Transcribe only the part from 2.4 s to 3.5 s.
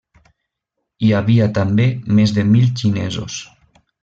mil xinesos.